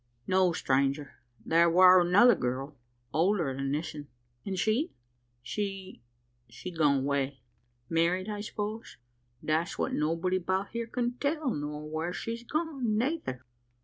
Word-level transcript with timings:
"No, 0.25 0.51
stranger 0.51 1.19
thar 1.47 1.69
war 1.69 2.01
another 2.01 2.33
girl 2.33 2.75
older 3.13 3.53
than 3.55 3.71
this 3.71 3.93
'un." 3.93 4.07
"And 4.47 4.57
she?" 4.57 4.93
"She 5.43 6.01
she's 6.49 6.75
gone 6.75 7.01
away." 7.01 7.41
"Married, 7.87 8.27
I 8.27 8.41
suppose?" 8.41 8.97
"That's 9.43 9.77
what 9.77 9.93
nobody 9.93 10.39
'bout 10.39 10.69
here 10.69 10.87
can 10.87 11.19
tell 11.19 11.53
nor 11.53 11.87
whar 11.87 12.13
she's 12.13 12.41
gone, 12.41 12.97
neyther." 12.97 13.45